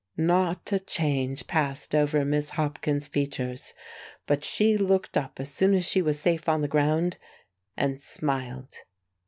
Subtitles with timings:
[0.17, 3.75] Not a change passed over Miss Hopkins's features;
[4.25, 7.19] but she looked up as soon as she was safe on the ground,
[7.77, 8.77] and smiled.